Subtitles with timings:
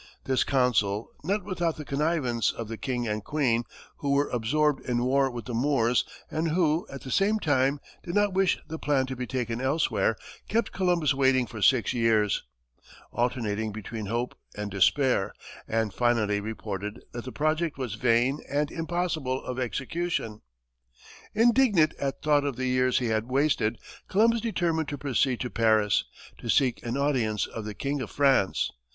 [0.23, 3.65] This council, not without the connivance of the king and queen,
[3.97, 8.15] who were absorbed in war with the Moors, and who, at the same time, did
[8.15, 10.15] not wish the plan to be taken elsewhere,
[10.49, 12.41] kept Columbus waiting for six years,
[13.11, 15.33] alternating between hope and despair,
[15.67, 20.41] and finally reported that the project was "vain and impossible of execution."
[21.35, 23.77] Indignant at thought of the years he had wasted,
[24.07, 26.05] Columbus determined to proceed to Paris,
[26.39, 28.71] to seek an audience of the King of France.